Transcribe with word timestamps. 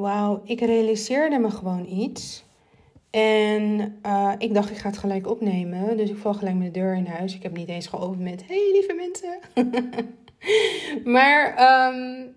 wauw, 0.00 0.42
ik 0.44 0.60
realiseerde 0.60 1.38
me 1.38 1.50
gewoon 1.50 1.86
iets. 1.86 2.44
En 3.10 3.98
uh, 4.06 4.32
ik 4.38 4.54
dacht, 4.54 4.70
ik 4.70 4.76
ga 4.76 4.88
het 4.88 4.98
gelijk 4.98 5.26
opnemen. 5.26 5.96
Dus 5.96 6.10
ik 6.10 6.16
val 6.16 6.34
gelijk 6.34 6.56
met 6.56 6.74
de 6.74 6.80
deur 6.80 6.94
in 6.94 7.06
huis. 7.06 7.34
Ik 7.34 7.42
heb 7.42 7.56
niet 7.56 7.68
eens 7.68 7.86
geopend 7.86 8.20
met, 8.20 8.44
hey 8.46 8.70
lieve 8.72 8.94
mensen. 8.94 9.38
maar 11.14 11.54
um, 11.88 12.34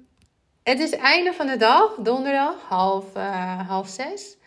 het 0.64 0.80
is 0.80 0.92
einde 0.92 1.34
van 1.34 1.48
de 1.48 1.58
dag, 1.58 1.96
donderdag, 1.96 2.56
half, 2.68 3.06
uh, 3.18 3.68
half 3.68 3.88
zes. 3.88 4.38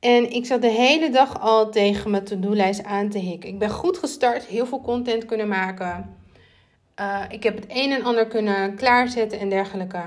En 0.00 0.30
ik 0.30 0.46
zat 0.46 0.62
de 0.62 0.70
hele 0.70 1.10
dag 1.10 1.40
al 1.40 1.70
tegen 1.70 2.10
mijn 2.10 2.24
to-do-lijst 2.24 2.84
aan 2.84 3.08
te 3.08 3.18
hikken. 3.18 3.48
Ik 3.48 3.58
ben 3.58 3.70
goed 3.70 3.98
gestart, 3.98 4.44
heel 4.44 4.66
veel 4.66 4.80
content 4.80 5.24
kunnen 5.24 5.48
maken. 5.48 6.16
Uh, 7.00 7.22
ik 7.28 7.42
heb 7.42 7.54
het 7.54 7.64
een 7.68 7.92
en 7.92 8.04
ander 8.04 8.26
kunnen 8.26 8.74
klaarzetten 8.74 9.38
en 9.38 9.48
dergelijke. 9.48 10.02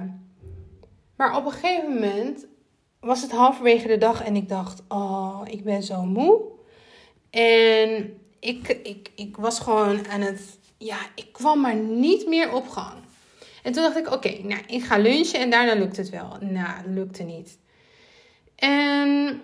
Maar 1.22 1.36
op 1.36 1.46
een 1.46 1.52
gegeven 1.52 1.94
moment 1.94 2.46
was 3.00 3.22
het 3.22 3.32
halverwege 3.32 3.88
de 3.88 3.98
dag 3.98 4.24
en 4.24 4.36
ik 4.36 4.50
dacht: 4.50 4.82
Oh, 4.88 5.42
ik 5.46 5.64
ben 5.64 5.84
zo 5.84 6.02
moe. 6.04 6.42
En 7.30 8.20
ik, 8.40 8.68
ik, 8.84 9.10
ik 9.16 9.38
was 9.38 9.60
gewoon 9.60 10.08
aan 10.08 10.22
het. 10.22 10.60
Ja, 10.78 10.98
ik 11.16 11.28
kwam 11.32 11.62
maar 11.62 11.76
niet 11.76 12.28
meer 12.28 12.54
op 12.54 12.68
gang. 12.68 12.94
En 13.64 13.72
toen 13.72 13.84
dacht 13.84 13.98
ik: 13.98 14.12
Oké, 14.12 14.38
nou, 14.44 14.62
ik 14.68 14.84
ga 14.84 14.98
lunchen 14.98 15.40
en 15.40 15.50
daarna 15.50 15.74
lukt 15.74 15.98
het 15.98 16.10
wel. 16.10 16.38
Nou, 16.40 16.90
lukte 16.90 17.24
niet. 17.24 17.58
En 18.56 19.42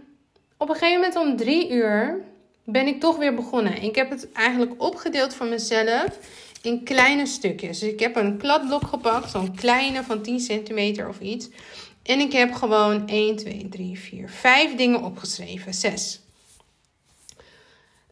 op 0.58 0.70
een 0.70 0.76
gegeven 0.76 1.02
moment 1.02 1.16
om 1.16 1.36
drie 1.36 1.70
uur 1.70 2.26
ben 2.64 2.88
ik 2.88 3.00
toch 3.00 3.18
weer 3.18 3.34
begonnen. 3.34 3.82
Ik 3.82 3.96
heb 3.96 4.10
het 4.10 4.32
eigenlijk 4.32 4.82
opgedeeld 4.82 5.34
voor 5.34 5.48
mezelf 5.48 6.20
in 6.62 6.84
kleine 6.84 7.26
stukjes. 7.26 7.80
Dus 7.80 7.90
ik 7.90 8.00
heb 8.00 8.16
een 8.16 8.38
kladblok 8.38 8.88
gepakt, 8.88 9.32
zo'n 9.32 9.56
kleine 9.56 10.04
van 10.04 10.22
10 10.22 10.40
centimeter 10.40 11.08
of 11.08 11.20
iets. 11.20 11.50
En 12.04 12.20
ik 12.20 12.32
heb 12.32 12.54
gewoon 12.54 13.08
1, 13.08 13.36
2, 13.36 13.68
3, 13.70 14.00
4, 14.00 14.30
5 14.30 14.76
dingen 14.76 15.04
opgeschreven. 15.04 15.74
6. 15.74 16.22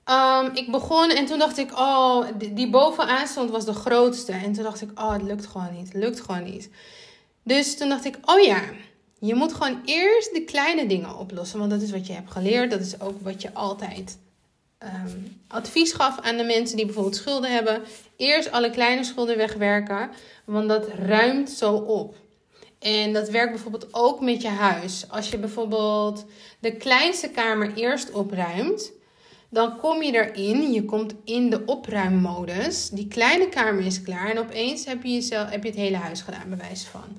Um, 0.09 0.51
ik 0.53 0.71
begon 0.71 1.09
en 1.09 1.25
toen 1.25 1.39
dacht 1.39 1.57
ik, 1.57 1.77
oh, 1.77 2.25
die, 2.37 2.53
die 2.53 2.69
bovenaan 2.69 3.27
stond 3.27 3.49
was 3.49 3.65
de 3.65 3.73
grootste. 3.73 4.31
En 4.31 4.53
toen 4.53 4.63
dacht 4.63 4.81
ik, 4.81 4.99
oh, 4.99 5.13
het 5.13 5.21
lukt 5.21 5.45
gewoon 5.45 5.73
niet. 5.73 5.87
Het 5.87 6.03
lukt 6.03 6.21
gewoon 6.21 6.43
niet. 6.43 6.69
Dus 7.43 7.77
toen 7.77 7.89
dacht 7.89 8.05
ik, 8.05 8.17
oh 8.25 8.39
ja, 8.39 8.61
je 9.19 9.35
moet 9.35 9.53
gewoon 9.53 9.81
eerst 9.85 10.33
de 10.33 10.43
kleine 10.43 10.85
dingen 10.85 11.17
oplossen. 11.17 11.59
Want 11.59 11.71
dat 11.71 11.81
is 11.81 11.91
wat 11.91 12.07
je 12.07 12.13
hebt 12.13 12.31
geleerd. 12.31 12.71
Dat 12.71 12.79
is 12.79 12.99
ook 12.99 13.21
wat 13.21 13.41
je 13.41 13.53
altijd 13.53 14.17
um, 14.85 15.37
advies 15.47 15.93
gaf 15.93 16.19
aan 16.21 16.37
de 16.37 16.43
mensen 16.43 16.75
die 16.75 16.85
bijvoorbeeld 16.85 17.15
schulden 17.15 17.51
hebben. 17.51 17.81
Eerst 18.15 18.51
alle 18.51 18.69
kleine 18.69 19.03
schulden 19.03 19.37
wegwerken. 19.37 20.09
Want 20.45 20.69
dat 20.69 20.87
ruimt 20.87 21.49
zo 21.49 21.73
op. 21.73 22.15
En 22.79 23.13
dat 23.13 23.29
werkt 23.29 23.51
bijvoorbeeld 23.51 23.87
ook 23.91 24.21
met 24.21 24.41
je 24.41 24.47
huis. 24.47 25.05
Als 25.09 25.29
je 25.29 25.37
bijvoorbeeld 25.37 26.25
de 26.59 26.75
kleinste 26.75 27.29
kamer 27.29 27.73
eerst 27.75 28.11
opruimt, 28.11 28.91
dan 29.49 29.77
kom 29.77 30.03
je 30.03 30.11
erin. 30.11 30.71
Je 30.71 30.85
komt 30.85 31.13
in 31.23 31.49
de 31.49 31.65
opruimmodus. 31.65 32.89
Die 32.89 33.07
kleine 33.07 33.49
kamer 33.49 33.85
is 33.85 34.01
klaar 34.01 34.29
en 34.29 34.39
opeens 34.39 34.85
heb 34.85 35.03
je, 35.03 35.13
jezelf, 35.13 35.49
heb 35.49 35.63
je 35.63 35.69
het 35.69 35.77
hele 35.77 35.97
huis 35.97 36.21
gedaan, 36.21 36.49
bij 36.49 36.57
wijze 36.57 36.85
van. 36.87 37.17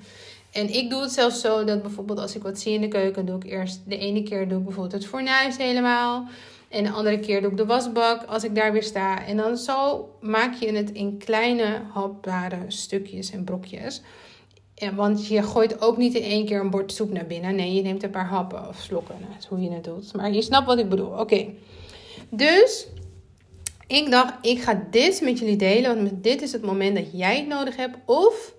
En 0.51 0.73
ik 0.73 0.89
doe 0.89 1.01
het 1.01 1.11
zelfs 1.11 1.41
zo 1.41 1.63
dat 1.63 1.81
bijvoorbeeld 1.81 2.19
als 2.19 2.35
ik 2.35 2.41
wat 2.41 2.59
zie 2.59 2.73
in 2.73 2.81
de 2.81 2.87
keuken, 2.87 3.25
doe 3.25 3.35
ik 3.35 3.43
eerst 3.43 3.79
de 3.85 3.97
ene 3.97 4.23
keer 4.23 4.47
doe 4.47 4.57
ik 4.57 4.63
bijvoorbeeld 4.63 5.01
het 5.01 5.07
fornuis 5.07 5.57
helemaal. 5.57 6.27
En 6.69 6.83
de 6.83 6.91
andere 6.91 7.19
keer 7.19 7.41
doe 7.41 7.51
ik 7.51 7.57
de 7.57 7.65
wasbak 7.65 8.23
als 8.23 8.43
ik 8.43 8.55
daar 8.55 8.71
weer 8.71 8.83
sta. 8.83 9.25
En 9.25 9.37
dan 9.37 9.57
zo 9.57 10.09
maak 10.21 10.53
je 10.53 10.71
het 10.71 10.91
in 10.91 11.17
kleine 11.17 11.81
hapbare 11.93 12.59
stukjes 12.67 13.31
en 13.31 13.43
brokjes. 13.43 14.01
Ja, 14.75 14.93
want 14.93 15.27
je 15.27 15.43
gooit 15.43 15.81
ook 15.81 15.97
niet 15.97 16.13
in 16.13 16.23
één 16.23 16.45
keer 16.45 16.59
een 16.59 16.69
bord 16.69 16.91
soep 16.91 17.11
naar 17.11 17.27
binnen. 17.27 17.55
Nee, 17.55 17.73
je 17.73 17.81
neemt 17.81 18.03
een 18.03 18.09
paar 18.09 18.27
happen 18.27 18.67
of 18.67 18.79
slokken. 18.79 19.15
Dat 19.19 19.39
is 19.39 19.45
hoe 19.45 19.61
je 19.61 19.71
het 19.71 19.83
doet. 19.83 20.13
Maar 20.13 20.31
je 20.31 20.41
snapt 20.41 20.65
wat 20.65 20.77
ik 20.77 20.89
bedoel. 20.89 21.19
Oké. 21.19 21.45
Dus 22.29 22.87
ik 23.87 24.11
dacht, 24.11 24.33
ik 24.41 24.61
ga 24.61 24.83
dit 24.91 25.21
met 25.21 25.39
jullie 25.39 25.55
delen. 25.55 25.95
Want 25.95 26.23
dit 26.23 26.41
is 26.41 26.51
het 26.51 26.61
moment 26.61 26.95
dat 26.95 27.05
jij 27.11 27.37
het 27.37 27.47
nodig 27.47 27.75
hebt. 27.75 27.97
Of 28.05 28.53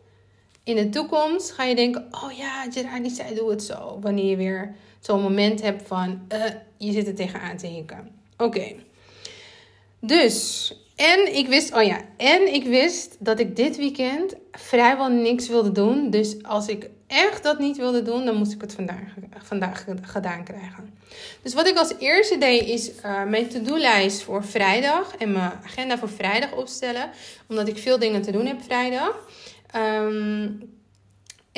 in 0.65 0.77
de 0.77 0.89
toekomst 0.89 1.51
ga 1.51 1.65
je 1.65 1.75
denken: 1.75 2.09
oh 2.11 2.33
ja, 2.33 2.71
Gerard 2.71 3.03
die 3.03 3.13
zei 3.13 3.35
doe 3.35 3.51
het 3.51 3.63
zo. 3.63 3.99
Wanneer 4.01 4.31
je 4.31 4.37
weer 4.37 4.77
zo'n 5.01 5.23
moment 5.23 5.63
hebt 5.63 5.87
van 5.87 6.21
uh, 6.33 6.45
je 6.77 6.93
zit 6.93 7.07
er 7.07 7.15
tegenaan 7.15 7.57
te 7.57 7.67
hinken. 7.67 8.09
Oké. 8.37 8.75
Dus, 10.01 10.73
en 10.97 11.37
ik 11.37 11.49
wist, 11.49 11.75
oh 11.75 11.83
ja, 11.83 12.01
en 12.17 12.55
ik 12.55 12.65
wist 12.65 13.17
dat 13.19 13.39
ik 13.39 13.57
dit 13.57 13.77
weekend 13.77 14.35
vrijwel 14.53 15.09
niks 15.09 15.49
wilde 15.49 15.73
doen. 15.73 16.11
Dus 16.11 16.43
als 16.43 16.69
ik 16.69 16.91
echt 17.07 17.43
dat 17.43 17.59
niet 17.59 17.77
wilde 17.77 18.03
doen, 18.03 18.25
dan 18.25 18.37
moest 18.37 18.53
ik 18.53 18.61
het 18.61 18.75
vandaag, 18.75 19.15
vandaag 19.39 19.85
gedaan 20.03 20.45
krijgen. 20.45 20.95
Dus 21.43 21.55
wat 21.55 21.67
ik 21.67 21.77
als 21.77 21.95
eerste 21.99 22.39
deed, 22.39 22.69
is 22.69 22.91
uh, 23.05 23.25
mijn 23.25 23.49
to-do-lijst 23.49 24.23
voor 24.23 24.45
vrijdag 24.45 25.17
en 25.17 25.33
mijn 25.33 25.53
agenda 25.65 25.99
voor 25.99 26.11
vrijdag 26.11 26.53
opstellen. 26.53 27.11
Omdat 27.49 27.69
ik 27.69 27.79
veel 27.79 27.99
dingen 27.99 28.23
te 28.23 28.33
doen 28.33 28.47
heb 28.47 28.63
vrijdag. 28.63 29.29
Um, 29.77 30.78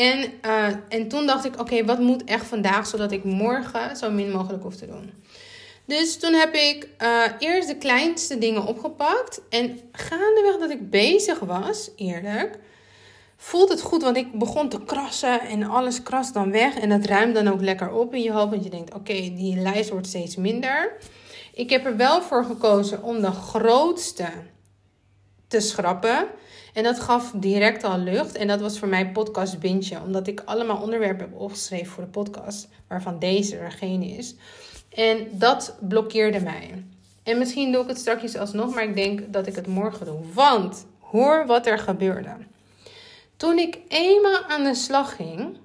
en, 0.01 0.33
uh, 0.47 0.67
en 0.89 1.09
toen 1.09 1.27
dacht 1.27 1.45
ik, 1.45 1.61
oké, 1.61 1.85
wat 1.85 1.99
moet 1.99 2.25
echt 2.25 2.47
vandaag, 2.47 2.87
zodat 2.87 3.13
ik 3.13 3.25
morgen 3.25 3.97
zo 3.97 4.11
min 4.11 4.31
mogelijk 4.31 4.63
hoef 4.63 4.77
te 4.77 4.87
doen. 4.87 5.11
Dus 5.85 6.19
toen 6.19 6.33
heb 6.33 6.55
ik 6.55 6.89
uh, 7.03 7.23
eerst 7.39 7.69
de 7.69 7.77
kleinste 7.77 8.39
dingen 8.39 8.67
opgepakt. 8.67 9.41
En 9.49 9.81
gaandeweg 9.93 10.59
dat 10.59 10.71
ik 10.71 10.91
bezig 10.91 11.39
was, 11.39 11.91
eerlijk, 11.97 12.59
voelt 13.37 13.69
het 13.69 13.81
goed. 13.81 14.03
Want 14.03 14.17
ik 14.17 14.39
begon 14.39 14.69
te 14.69 14.85
krassen 14.85 15.41
en 15.41 15.63
alles 15.63 16.03
krast 16.03 16.35
dan 16.35 16.51
weg. 16.51 16.79
En 16.79 16.89
dat 16.89 17.05
ruimt 17.05 17.35
dan 17.35 17.49
ook 17.49 17.61
lekker 17.61 17.93
op 17.93 18.15
in 18.15 18.23
je 18.23 18.33
hoofd. 18.33 18.51
Want 18.51 18.65
je 18.65 18.71
denkt, 18.71 18.95
oké, 18.95 19.13
die 19.13 19.57
lijst 19.57 19.91
wordt 19.91 20.07
steeds 20.07 20.37
minder. 20.37 20.97
Ik 21.55 21.71
heb 21.71 21.87
er 21.87 21.97
wel 21.97 22.23
voor 22.23 22.45
gekozen 22.45 23.03
om 23.03 23.21
de 23.21 23.33
grootste 23.33 24.29
te 25.51 25.61
schrappen. 25.61 26.27
En 26.75 26.83
dat 26.83 27.01
gaf 27.01 27.33
direct 27.35 27.85
al 27.85 27.99
lucht. 27.99 28.37
En 28.37 28.47
dat 28.47 28.61
was 28.61 28.79
voor 28.79 28.89
mij 28.89 29.11
podcast 29.11 29.59
bintje. 29.59 30.01
Omdat 30.01 30.27
ik 30.27 30.43
allemaal 30.45 30.83
onderwerpen 30.83 31.29
heb 31.31 31.41
opgeschreven 31.41 31.87
voor 31.87 32.05
de 32.05 32.11
podcast. 32.11 32.69
Waarvan 32.89 33.19
deze 33.19 33.57
er 33.57 33.73
geen 33.73 34.03
is. 34.03 34.35
En 34.95 35.29
dat 35.33 35.77
blokkeerde 35.81 36.41
mij. 36.41 36.85
En 37.23 37.39
misschien 37.39 37.73
doe 37.73 37.83
ik 37.83 37.89
het 37.89 37.99
straks 37.99 38.37
alsnog. 38.37 38.75
Maar 38.75 38.85
ik 38.85 38.95
denk 38.95 39.33
dat 39.33 39.47
ik 39.47 39.55
het 39.55 39.67
morgen 39.67 40.07
doe. 40.07 40.21
Want 40.35 40.87
hoor 40.99 41.47
wat 41.47 41.67
er 41.67 41.79
gebeurde. 41.79 42.37
Toen 43.37 43.59
ik 43.59 43.79
eenmaal 43.89 44.43
aan 44.43 44.65
de 44.65 44.75
slag 44.75 45.17
ging. 45.17 45.59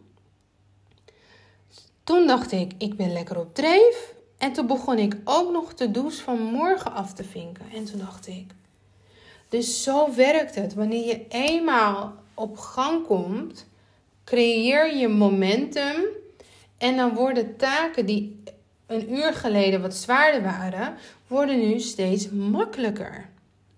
Toen 2.03 2.27
dacht 2.27 2.51
ik, 2.51 2.71
ik 2.77 2.97
ben 2.97 3.13
lekker 3.13 3.39
op 3.39 3.55
dreef. 3.55 4.13
En 4.37 4.53
toen 4.53 4.67
begon 4.67 4.97
ik 4.97 5.17
ook 5.23 5.51
nog 5.51 5.73
de 5.73 5.91
douche 5.91 6.21
van 6.21 6.41
morgen 6.41 6.93
af 6.93 7.13
te 7.13 7.23
vinken. 7.23 7.65
En 7.73 7.85
toen 7.85 7.99
dacht 7.99 8.27
ik, 8.27 8.45
dus 9.55 9.83
zo 9.83 10.13
werkt 10.15 10.55
het. 10.55 10.73
Wanneer 10.73 11.05
je 11.05 11.25
eenmaal 11.29 12.13
op 12.33 12.57
gang 12.57 13.05
komt, 13.05 13.67
creëer 14.23 14.95
je 14.97 15.07
momentum. 15.07 15.95
En 16.77 16.95
dan 16.97 17.13
worden 17.13 17.57
taken 17.57 18.05
die 18.05 18.43
een 18.87 19.13
uur 19.13 19.33
geleden 19.33 19.81
wat 19.81 19.95
zwaarder 19.95 20.41
waren, 20.41 20.95
worden 21.27 21.59
nu 21.59 21.79
steeds 21.79 22.29
makkelijker. 22.29 23.29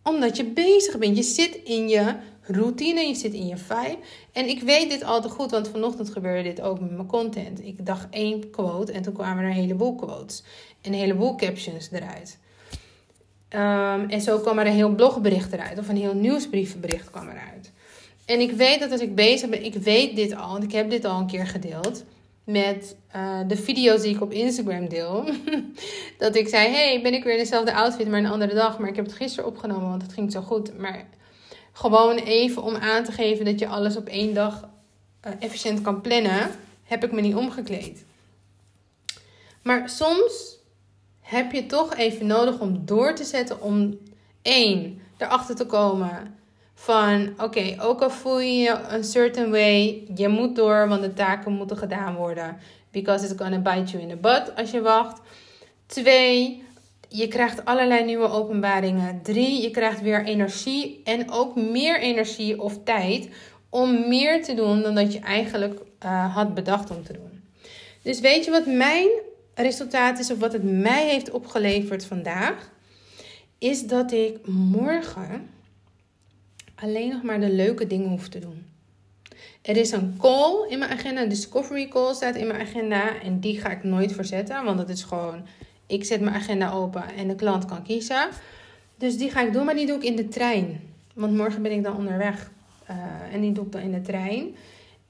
Omdat 0.03 0.37
je 0.37 0.45
bezig 0.45 0.97
bent. 0.97 1.17
Je 1.17 1.23
zit 1.23 1.55
in 1.55 1.89
je 1.89 2.16
routine, 2.41 3.01
je 3.01 3.16
zit 3.16 3.33
in 3.33 3.47
je 3.47 3.57
vibe. 3.57 3.97
En 4.31 4.49
ik 4.49 4.61
weet 4.61 4.89
dit 4.89 5.03
al 5.03 5.21
te 5.21 5.29
goed, 5.29 5.51
want 5.51 5.67
vanochtend 5.69 6.09
gebeurde 6.09 6.49
dit 6.49 6.61
ook 6.61 6.79
met 6.79 6.91
mijn 6.91 7.07
content. 7.07 7.63
Ik 7.63 7.85
dacht 7.85 8.07
één 8.09 8.49
quote 8.49 8.91
en 8.91 9.01
toen 9.01 9.13
kwamen 9.13 9.43
er 9.43 9.49
een 9.49 9.55
heleboel 9.55 9.95
quotes. 9.95 10.43
En 10.81 10.93
een 10.93 10.99
heleboel 10.99 11.35
captions 11.35 11.91
eruit. 11.91 12.37
Um, 13.50 14.09
en 14.09 14.22
zo 14.22 14.40
kwam 14.40 14.59
er 14.59 14.66
een 14.66 14.74
heel 14.74 14.96
blogbericht 14.96 15.53
eruit. 15.53 15.80
Of 15.80 15.90
een 15.90 15.97
heel 15.97 16.16
nieuwsbriefbericht 16.16 17.09
kwam 17.09 17.30
eruit. 17.30 17.72
En 18.25 18.40
ik 18.40 18.52
weet 18.52 18.80
dat 18.80 18.91
als 18.91 19.02
ik 19.02 19.16
bezig 19.16 19.50
ben, 19.50 19.66
ik 19.66 19.74
weet 19.74 20.16
dit 20.16 20.35
al. 20.35 20.52
Want 20.52 20.63
ik 20.63 20.72
heb 20.72 20.90
dit 20.90 21.06
al 21.06 21.19
een 21.19 21.28
keer 21.28 21.47
gedeeld. 21.47 22.03
Met 22.44 22.96
uh, 23.16 23.40
de 23.47 23.58
video's 23.58 24.02
die 24.02 24.16
ik 24.16 24.22
op 24.22 24.32
Instagram 24.32 24.90
deel. 24.90 25.29
dat 26.17 26.35
ik 26.35 26.47
zei, 26.47 26.72
hey, 26.72 27.02
ben 27.02 27.14
ik 27.14 27.23
weer 27.23 27.34
in 27.34 27.40
dezelfde 27.40 27.73
outfit, 27.73 28.08
maar 28.08 28.20
een 28.20 28.26
andere 28.26 28.53
dag. 28.53 28.79
Maar 28.79 28.90
ik 28.90 28.96
heb 28.96 29.05
het 29.05 29.14
gisteren 29.14 29.50
opgenomen, 29.50 29.90
want 29.90 30.02
het 30.02 30.14
ging 30.14 30.32
zo 30.32 30.41
goed. 30.41 30.78
Maar 30.78 31.05
gewoon 31.72 32.16
even 32.16 32.64
om 32.64 32.76
aan 32.76 33.03
te 33.03 33.11
geven 33.11 33.46
dat 33.46 33.59
je 33.59 33.67
alles 33.67 33.97
op 33.97 34.08
één 34.08 34.34
dag 34.34 34.70
uh, 35.26 35.32
efficiënt 35.40 35.82
kan 35.82 36.02
plannen. 36.02 36.52
Heb 36.84 37.03
ik 37.03 37.11
me 37.11 37.22
niet 37.22 37.35
omgekleed. 37.35 38.05
Maar 39.61 39.90
soms 39.90 40.56
heb 41.28 41.52
je 41.52 41.66
toch 41.66 41.96
even 41.96 42.26
nodig 42.26 42.59
om 42.59 42.85
door 42.85 43.16
te 43.16 43.24
zetten 43.24 43.62
om 43.62 43.97
één 44.41 45.02
erachter 45.18 45.56
te 45.56 45.66
komen 45.66 46.35
van 46.74 47.34
oké, 47.38 47.76
ook 47.79 48.02
al 48.02 48.09
voel 48.09 48.40
je 48.40 48.58
je 48.58 48.79
een 48.90 49.03
certain 49.03 49.52
way, 49.52 50.03
je 50.16 50.28
moet 50.28 50.56
door, 50.56 50.88
want 50.88 51.02
de 51.02 51.14
taken 51.14 51.52
moeten 51.52 51.78
gedaan 51.78 52.16
worden. 52.16 52.58
Because 52.91 53.26
it's 53.26 53.41
gonna 53.41 53.58
bite 53.58 53.91
you 53.91 54.03
in 54.03 54.09
the 54.09 54.16
butt 54.16 54.56
als 54.56 54.72
je 54.72 54.82
wacht. 54.82 55.22
Twee, 55.85 56.64
je 57.09 57.28
krijgt 57.28 57.66
allerlei 57.66 58.06
nieuwe 58.06 58.29
openbaringen. 58.29 59.22
Drie, 59.22 59.62
je 59.62 59.72
krijgt 59.72 60.02
weer 60.02 60.26
energie 60.26 61.02
en 61.03 61.32
ook 61.32 61.56
meer 61.56 62.00
energie 62.00 62.62
of 62.62 62.84
tijd 62.84 63.29
om 63.70 64.08
meer 64.08 64.44
te 64.44 64.53
doen 64.53 64.82
dan 64.82 64.96
dat 64.96 65.14
je 65.14 65.20
eigenlijk 65.20 65.79
uh, 66.06 66.35
had 66.35 66.53
bedacht 66.53 66.90
om 66.90 67.03
te 67.03 67.14
doen. 67.14 67.44
Dus 68.02 68.20
weet 68.20 68.46
je 68.46 68.52
wat 68.52 68.66
mijn 68.66 69.09
resultaat 69.63 70.19
is 70.19 70.31
of 70.31 70.39
wat 70.39 70.53
het 70.53 70.63
mij 70.63 71.09
heeft 71.09 71.31
opgeleverd 71.31 72.05
vandaag? 72.05 72.71
Is 73.57 73.87
dat 73.87 74.11
ik 74.11 74.47
morgen 74.47 75.49
alleen 76.79 77.09
nog 77.09 77.23
maar 77.23 77.39
de 77.39 77.51
leuke 77.51 77.87
dingen 77.87 78.09
hoef 78.09 78.27
te 78.27 78.39
doen. 78.39 78.65
Er 79.61 79.77
is 79.77 79.91
een 79.91 80.15
call 80.17 80.69
in 80.69 80.79
mijn 80.79 80.91
agenda, 80.91 81.21
een 81.21 81.29
discovery 81.29 81.87
call 81.87 82.13
staat 82.13 82.35
in 82.35 82.47
mijn 82.47 82.61
agenda. 82.61 83.21
En 83.21 83.39
die 83.39 83.59
ga 83.59 83.69
ik 83.69 83.83
nooit 83.83 84.11
verzetten, 84.11 84.63
want 84.63 84.77
dat 84.77 84.89
is 84.89 85.03
gewoon, 85.03 85.45
ik 85.87 86.03
zet 86.03 86.21
mijn 86.21 86.35
agenda 86.35 86.71
open 86.71 87.03
en 87.15 87.27
de 87.27 87.35
klant 87.35 87.65
kan 87.65 87.83
kiezen. 87.83 88.29
Dus 88.97 89.17
die 89.17 89.31
ga 89.31 89.41
ik 89.41 89.53
doen, 89.53 89.65
maar 89.65 89.75
die 89.75 89.85
doe 89.85 89.95
ik 89.95 90.03
in 90.03 90.15
de 90.15 90.27
trein. 90.27 90.81
Want 91.13 91.33
morgen 91.33 91.61
ben 91.61 91.71
ik 91.71 91.83
dan 91.83 91.95
onderweg 91.95 92.51
uh, 92.89 92.95
en 93.33 93.41
die 93.41 93.51
doe 93.51 93.65
ik 93.65 93.71
dan 93.71 93.81
in 93.81 93.91
de 93.91 94.01
trein. 94.01 94.55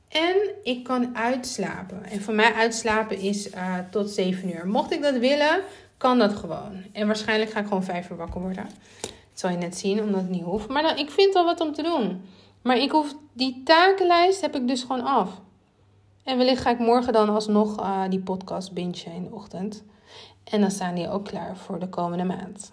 En 0.08 0.36
ik 0.64 0.84
kan 0.84 1.18
uitslapen. 1.18 2.04
En 2.04 2.22
voor 2.22 2.34
mij 2.34 2.54
uitslapen 2.54 3.18
is 3.18 3.54
uh, 3.54 3.76
tot 3.92 4.10
7 4.10 4.50
uur. 4.56 4.68
Mocht 4.68 4.92
ik 4.92 5.02
dat 5.02 5.18
willen, 5.18 5.62
kan 5.98 6.20
dat 6.20 6.34
gewoon. 6.34 6.84
En 6.92 7.08
waarschijnlijk 7.08 7.52
ga 7.52 7.60
ik 7.60 7.68
gewoon 7.68 7.84
5 7.84 8.10
uur 8.10 8.18
wakker 8.18 8.42
worden. 8.42 8.66
Dat 9.02 9.12
zal 9.34 9.50
je 9.50 9.58
net 9.58 9.78
zien, 9.78 10.02
omdat 10.02 10.22
het 10.22 10.30
niet 10.30 10.44
hoeft. 10.44 10.68
Maar 10.68 10.84
dan, 10.84 10.98
ik 10.98 11.10
vind 11.10 11.36
al 11.36 11.46
wat 11.46 11.62
om 11.62 11.74
te 11.74 11.84
doen. 11.84 12.22
Maar 12.62 12.78
ik 12.78 12.92
hoef, 12.92 13.16
die 13.34 13.62
takenlijst 13.64 14.42
heb 14.42 14.56
ik 14.56 14.68
dus 14.68 14.82
gewoon 14.82 15.06
af. 15.06 15.42
En 16.24 16.38
wellicht 16.38 16.62
ga 16.62 16.70
ik 16.70 16.80
morgen 16.80 17.14
dan 17.14 17.30
alsnog 17.30 17.80
uh, 17.80 18.02
die 18.10 18.20
podcast 18.20 18.74
bingen 18.74 19.14
in 19.16 19.24
de 19.24 19.36
ochtend. 19.36 19.84
En 20.44 20.62
dan 20.62 20.72
staan 20.72 20.96
die 20.96 21.10
ook 21.10 21.26
klaar 21.26 21.58
voor 21.58 21.80
de 21.80 21.90
komende 21.90 22.24
maand. 22.24 22.72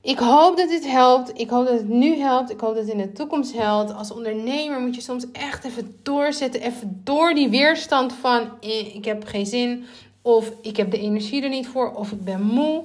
Ik 0.00 0.18
hoop 0.18 0.56
dat 0.56 0.68
dit 0.68 0.86
helpt. 0.86 1.40
Ik 1.40 1.50
hoop 1.50 1.66
dat 1.66 1.78
het 1.78 1.88
nu 1.88 2.16
helpt. 2.16 2.50
Ik 2.50 2.60
hoop 2.60 2.74
dat 2.74 2.84
het 2.84 2.92
in 2.92 2.98
de 2.98 3.12
toekomst 3.12 3.52
helpt. 3.52 3.94
Als 3.94 4.10
ondernemer 4.10 4.80
moet 4.80 4.94
je 4.94 5.00
soms 5.00 5.30
echt 5.32 5.64
even 5.64 5.96
doorzetten. 6.02 6.60
Even 6.60 7.00
door 7.04 7.34
die 7.34 7.48
weerstand 7.48 8.12
van 8.12 8.50
eh, 8.60 8.94
ik 8.94 9.04
heb 9.04 9.24
geen 9.24 9.46
zin. 9.46 9.84
Of 10.22 10.52
ik 10.62 10.76
heb 10.76 10.90
de 10.90 10.98
energie 10.98 11.42
er 11.42 11.48
niet 11.48 11.66
voor. 11.66 11.92
Of 11.92 12.12
ik 12.12 12.24
ben 12.24 12.42
moe. 12.42 12.84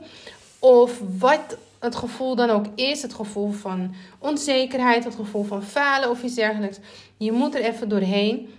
Of 0.60 1.02
wat 1.20 1.58
het 1.80 1.96
gevoel 1.96 2.36
dan 2.36 2.50
ook 2.50 2.66
is. 2.76 3.02
Het 3.02 3.14
gevoel 3.14 3.52
van 3.52 3.94
onzekerheid. 4.20 5.04
Het 5.04 5.16
gevoel 5.16 5.44
van 5.44 5.64
falen 5.64 6.10
of 6.10 6.24
iets 6.24 6.36
dergelijks. 6.36 6.80
Je 7.18 7.32
moet 7.32 7.56
er 7.56 7.62
even 7.62 7.90
doorheen. 7.90 8.50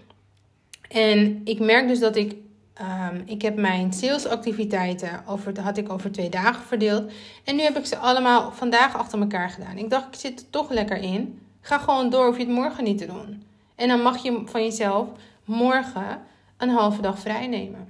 En 0.89 1.41
ik 1.45 1.59
merk 1.61 1.89
dus 1.89 1.99
dat 1.99 2.17
ik 2.17 2.35
Um, 2.81 3.23
ik 3.25 3.43
heb 3.43 3.56
mijn 3.56 3.93
salesactiviteiten 3.93 5.23
over, 5.26 5.61
had 5.61 5.76
ik 5.76 5.93
over 5.93 6.12
twee 6.12 6.29
dagen 6.29 6.65
verdeeld. 6.65 7.12
En 7.44 7.56
nu 7.56 7.62
heb 7.62 7.76
ik 7.76 7.87
ze 7.87 7.97
allemaal 7.97 8.53
vandaag 8.53 8.97
achter 8.97 9.21
elkaar 9.21 9.50
gedaan. 9.50 9.79
Ik 9.79 9.91
dacht, 9.91 10.06
ik 10.06 10.21
zit 10.21 10.41
er 10.41 10.50
toch 10.50 10.71
lekker 10.71 10.97
in. 10.97 11.41
Ga 11.61 11.79
gewoon 11.79 12.11
door, 12.11 12.26
hoef 12.26 12.37
je 12.37 12.44
het 12.44 12.53
morgen 12.53 12.85
niet 12.85 12.99
te 12.99 13.06
doen. 13.06 13.43
En 13.75 13.88
dan 13.88 14.03
mag 14.03 14.23
je 14.23 14.43
van 14.44 14.62
jezelf 14.62 15.09
morgen 15.44 16.23
een 16.56 16.69
halve 16.69 17.00
dag 17.00 17.19
vrij 17.19 17.47
nemen. 17.47 17.88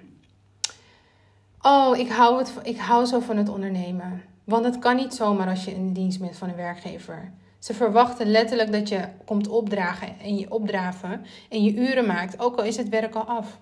Oh, 1.63 1.97
ik 1.97 2.11
hou, 2.11 2.39
het, 2.39 2.53
ik 2.63 2.79
hou 2.79 3.05
zo 3.05 3.21
van 3.21 3.37
het 3.37 3.49
ondernemen. 3.49 4.23
Want 4.45 4.65
het 4.65 4.79
kan 4.79 4.97
niet 4.97 5.15
zomaar 5.15 5.49
als 5.49 5.65
je 5.65 5.75
in 5.75 5.93
dienst 5.93 6.21
bent 6.21 6.37
van 6.37 6.49
een 6.49 6.57
werkgever. 6.57 7.33
Ze 7.59 7.75
verwachten 7.75 8.27
letterlijk 8.27 8.73
dat 8.73 8.89
je 8.89 9.09
komt 9.25 9.49
opdragen 9.49 10.21
en 10.21 10.37
je 10.37 10.51
opdraven 10.51 11.25
en 11.49 11.65
je 11.65 11.75
uren 11.75 12.07
maakt, 12.07 12.41
ook 12.41 12.57
al 12.57 12.65
is 12.65 12.77
het 12.77 12.89
werk 12.89 13.15
al 13.15 13.25
af. 13.25 13.59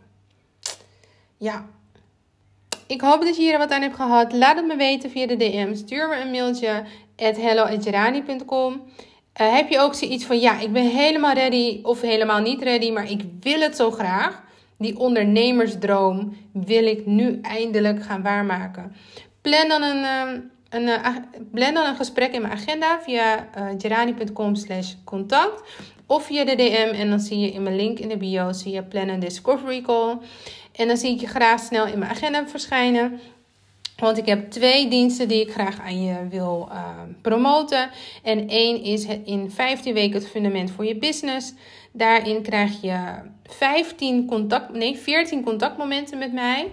Ja. 1.42 1.66
Ik 2.86 3.00
hoop 3.00 3.22
dat 3.22 3.36
je 3.36 3.42
hier 3.42 3.58
wat 3.58 3.70
aan 3.70 3.82
hebt 3.82 3.96
gehad. 3.96 4.32
Laat 4.32 4.56
het 4.56 4.66
me 4.66 4.76
weten 4.76 5.10
via 5.10 5.26
de 5.26 5.36
DM. 5.36 5.74
Stuur 5.74 6.08
me 6.08 6.20
een 6.20 6.30
mailtje 6.30 6.84
at 7.16 7.36
hello.gerani.com. 7.36 8.72
Uh, 9.40 9.54
heb 9.54 9.68
je 9.68 9.78
ook 9.78 9.94
zoiets 9.94 10.24
van, 10.24 10.40
ja, 10.40 10.60
ik 10.60 10.72
ben 10.72 10.88
helemaal 10.88 11.34
ready 11.34 11.80
of 11.82 12.00
helemaal 12.00 12.40
niet 12.40 12.62
ready, 12.62 12.90
maar 12.90 13.10
ik 13.10 13.22
wil 13.40 13.60
het 13.60 13.76
zo 13.76 13.90
graag. 13.90 14.42
Die 14.78 14.98
ondernemersdroom 14.98 16.36
wil 16.52 16.86
ik 16.86 17.06
nu 17.06 17.38
eindelijk 17.40 18.02
gaan 18.02 18.22
waarmaken. 18.22 18.94
Plan 19.40 19.68
dan 19.68 19.82
een, 19.82 20.04
een, 20.68 20.82
uh, 20.82 21.06
plan 21.52 21.74
dan 21.74 21.86
een 21.86 21.96
gesprek 21.96 22.32
in 22.32 22.40
mijn 22.40 22.52
agenda 22.52 23.00
via 23.00 23.48
uh, 23.58 23.66
gerani.com 23.78 24.54
slash 24.54 24.94
contact. 25.04 25.62
Of 26.06 26.24
via 26.24 26.44
de 26.44 26.54
DM 26.54 26.94
en 26.94 27.10
dan 27.10 27.20
zie 27.20 27.38
je 27.38 27.50
in 27.50 27.62
mijn 27.62 27.76
link 27.76 27.98
in 27.98 28.08
de 28.08 28.16
bio, 28.16 28.52
zie 28.52 28.72
je 28.72 28.82
plan 28.82 29.08
een 29.08 29.20
discovery 29.20 29.80
call. 29.80 30.18
En 30.72 30.88
dan 30.88 30.96
zie 30.96 31.14
ik 31.14 31.20
je 31.20 31.26
graag 31.26 31.60
snel 31.60 31.86
in 31.86 31.98
mijn 31.98 32.10
agenda 32.10 32.46
verschijnen. 32.48 33.20
Want 33.96 34.18
ik 34.18 34.26
heb 34.26 34.50
twee 34.50 34.88
diensten 34.88 35.28
die 35.28 35.40
ik 35.40 35.52
graag 35.52 35.80
aan 35.80 36.02
je 36.02 36.28
wil 36.28 36.68
uh, 36.72 36.88
promoten. 37.20 37.90
En 38.22 38.48
één 38.48 38.82
is 38.82 39.06
in 39.24 39.50
15 39.50 39.94
weken 39.94 40.14
het 40.20 40.28
fundament 40.28 40.70
voor 40.70 40.84
je 40.84 40.96
business. 40.96 41.54
Daarin 41.92 42.42
krijg 42.42 42.80
je 42.80 42.98
15 43.44 44.26
contact, 44.26 44.72
nee, 44.72 44.96
14 44.98 45.42
contactmomenten 45.42 46.18
met 46.18 46.32
mij. 46.32 46.68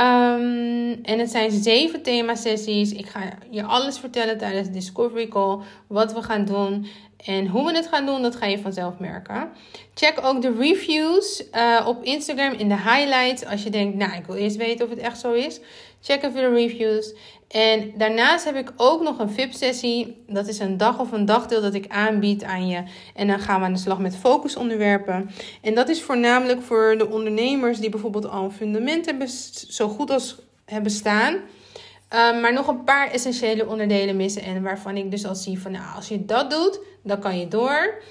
Um, 0.00 0.98
en 1.02 1.18
het 1.18 1.30
zijn 1.30 1.50
zeven 1.50 2.02
thema-sessies. 2.02 2.92
Ik 2.92 3.06
ga 3.06 3.20
je 3.50 3.62
alles 3.62 3.98
vertellen 3.98 4.38
tijdens 4.38 4.66
de 4.66 4.72
Discovery 4.72 5.28
Call. 5.28 5.58
Wat 5.86 6.12
we 6.12 6.22
gaan 6.22 6.44
doen. 6.44 6.86
En 7.24 7.46
hoe 7.46 7.64
we 7.64 7.76
het 7.76 7.86
gaan 7.86 8.06
doen, 8.06 8.22
dat 8.22 8.36
ga 8.36 8.46
je 8.46 8.58
vanzelf 8.58 8.98
merken. 8.98 9.48
Check 9.94 10.18
ook 10.22 10.42
de 10.42 10.54
reviews 10.58 11.44
uh, 11.54 11.84
op 11.86 12.02
Instagram 12.02 12.52
in 12.52 12.68
de 12.68 12.76
highlights. 12.76 13.44
Als 13.44 13.62
je 13.62 13.70
denkt, 13.70 13.96
nou, 13.96 14.16
ik 14.16 14.26
wil 14.26 14.36
eerst 14.36 14.56
weten 14.56 14.84
of 14.84 14.90
het 14.90 15.00
echt 15.00 15.20
zo 15.20 15.32
is. 15.32 15.60
Check 16.00 16.22
even 16.22 16.40
de 16.40 16.48
reviews. 16.48 17.14
En 17.48 17.92
daarnaast 17.96 18.44
heb 18.44 18.56
ik 18.56 18.72
ook 18.76 19.02
nog 19.02 19.18
een 19.18 19.30
VIP-sessie. 19.30 20.24
Dat 20.26 20.46
is 20.46 20.58
een 20.58 20.76
dag 20.76 21.00
of 21.00 21.12
een 21.12 21.24
dagdeel 21.24 21.60
dat 21.60 21.74
ik 21.74 21.88
aanbied 21.88 22.44
aan 22.44 22.68
je. 22.68 22.82
En 23.14 23.26
dan 23.26 23.38
gaan 23.38 23.60
we 23.60 23.66
aan 23.66 23.72
de 23.72 23.78
slag 23.78 23.98
met 23.98 24.16
focusonderwerpen. 24.16 25.30
En 25.62 25.74
dat 25.74 25.88
is 25.88 26.02
voornamelijk 26.02 26.62
voor 26.62 26.94
de 26.98 27.10
ondernemers 27.10 27.78
die 27.78 27.90
bijvoorbeeld 27.90 28.28
al 28.28 28.44
een 28.44 28.52
fundament 28.52 29.06
hebben, 29.06 29.28
zo 29.68 29.88
goed 29.88 30.10
als 30.10 30.36
hebben 30.64 30.92
staan. 30.92 31.36
Um, 32.14 32.40
maar 32.40 32.52
nog 32.52 32.68
een 32.68 32.84
paar 32.84 33.10
essentiële 33.10 33.66
onderdelen 33.66 34.16
missen. 34.16 34.42
En 34.42 34.62
waarvan 34.62 34.96
ik 34.96 35.10
dus 35.10 35.26
al 35.26 35.34
zie 35.34 35.60
van, 35.60 35.72
nou, 35.72 35.96
als 35.96 36.08
je 36.08 36.24
dat 36.24 36.50
doet, 36.50 36.80
dan 37.02 37.20
kan 37.20 37.38
je 37.38 37.48
door. 37.48 38.02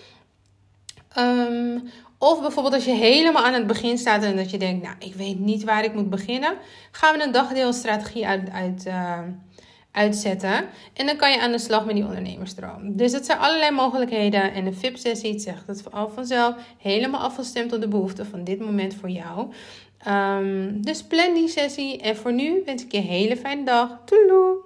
Um, 1.18 1.90
of 2.18 2.42
bijvoorbeeld 2.42 2.74
als 2.74 2.86
je 2.86 2.92
helemaal 2.92 3.46
aan 3.46 3.54
het 3.54 3.68
begin 3.68 3.98
staat 3.98 4.24
en 4.24 4.36
dat 4.36 4.52
je 4.52 4.58
denkt, 4.58 4.84
nou, 4.84 4.96
ik 5.00 5.16
weet 5.16 5.40
niet 5.40 5.64
waar 5.64 5.84
ik 5.84 5.94
moet 5.94 6.10
beginnen. 6.10 6.58
Gaan 6.92 7.18
we 7.18 7.24
een 7.24 7.32
dagdeelstrategie 7.32 8.28
uit, 8.28 8.50
uit, 8.50 8.86
uh, 8.88 9.20
uitzetten. 9.96 10.66
En 10.94 11.06
dan 11.06 11.16
kan 11.16 11.32
je 11.32 11.42
aan 11.42 11.52
de 11.52 11.60
slag 11.60 11.86
met 11.86 11.96
die 11.96 12.06
ondernemersdroom. 12.06 12.96
Dus 12.98 13.12
dat 13.12 13.26
zijn 13.26 13.40
allerlei 13.40 13.72
mogelijkheden. 13.72 14.54
En 14.54 14.66
de 14.66 14.74
VIP-sessie 14.74 15.40
zegt 15.40 15.68
het 15.68 15.92
al 15.92 16.10
vanzelf 16.10 16.56
helemaal 16.78 17.22
afgestemd 17.22 17.74
op 17.74 17.82
de 17.82 17.88
behoeften 17.88 18.26
van 18.26 18.44
dit 18.44 18.60
moment 18.60 18.96
voor 18.96 19.10
jou. 19.10 19.48
Um, 20.08 20.82
dus 20.82 21.04
plan 21.04 21.34
die 21.34 21.48
sessie. 21.48 22.02
En 22.02 22.16
voor 22.16 22.34
nu 22.34 22.62
wens 22.66 22.84
ik 22.84 22.92
je 22.92 22.98
een 22.98 23.04
hele 23.04 23.38
fijne 23.38 23.64
dag. 23.64 24.00
Toeloe! 24.06 24.65